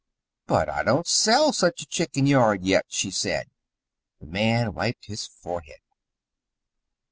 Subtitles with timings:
[0.47, 3.51] "But I don't sell such a chicken yard, yet," she said.
[4.19, 5.81] The man wiped his forehead.